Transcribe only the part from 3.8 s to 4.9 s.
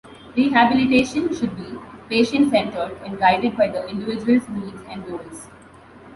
individual's needs